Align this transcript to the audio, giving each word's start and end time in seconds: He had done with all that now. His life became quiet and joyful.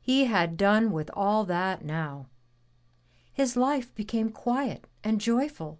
He 0.00 0.24
had 0.24 0.56
done 0.56 0.92
with 0.92 1.10
all 1.12 1.44
that 1.44 1.84
now. 1.84 2.30
His 3.34 3.54
life 3.54 3.94
became 3.94 4.30
quiet 4.32 4.86
and 5.04 5.20
joyful. 5.20 5.78